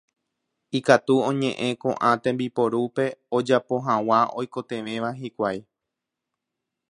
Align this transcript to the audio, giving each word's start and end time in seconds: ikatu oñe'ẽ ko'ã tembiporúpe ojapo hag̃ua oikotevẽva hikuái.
ikatu 0.77 1.15
oñe'ẽ 1.29 1.69
ko'ã 1.83 2.09
tembiporúpe 2.23 3.05
ojapo 3.41 3.75
hag̃ua 3.87 4.19
oikotevẽva 4.39 5.15
hikuái. 5.21 5.59